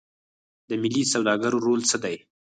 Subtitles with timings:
[0.69, 2.15] د ملي سوداګرو رول څه دی؟